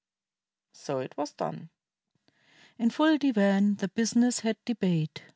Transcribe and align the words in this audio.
So 0.73 1.07
was 1.15 1.29
it 1.29 1.37
done; 1.37 1.69
In 2.79 2.89
full 2.89 3.19
divan 3.19 3.75
the 3.75 3.87
business 3.87 4.39
had 4.39 4.57
debate. 4.65 5.21